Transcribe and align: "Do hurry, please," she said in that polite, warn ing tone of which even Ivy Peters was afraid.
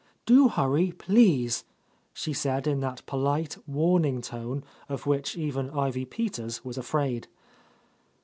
"Do 0.25 0.47
hurry, 0.47 0.93
please," 0.93 1.63
she 2.11 2.33
said 2.33 2.65
in 2.65 2.79
that 2.79 3.05
polite, 3.05 3.55
warn 3.67 4.03
ing 4.03 4.21
tone 4.21 4.63
of 4.89 5.05
which 5.05 5.37
even 5.37 5.69
Ivy 5.69 6.05
Peters 6.05 6.65
was 6.65 6.79
afraid. 6.79 7.27